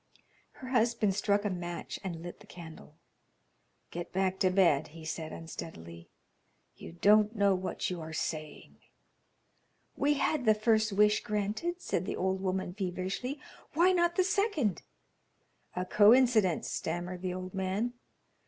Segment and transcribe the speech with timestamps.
[0.53, 2.95] Her husband struck a match and lit the candle.
[3.91, 6.09] "Get back to bed," he said, unsteadily.
[6.75, 8.79] "You don't know what you are saying."
[9.95, 13.39] "We had the first wish granted," said the old woman, feverishly;
[13.73, 14.81] "why not the second?"
[15.75, 17.93] "A coincidence," stammered the old man.